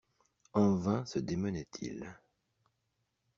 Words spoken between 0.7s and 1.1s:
vain